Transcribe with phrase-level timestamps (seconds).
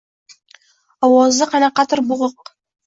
[1.09, 2.57] Ovozi qanaqadir boʻgʻiq.